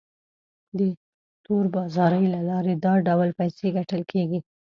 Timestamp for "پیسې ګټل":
3.39-4.01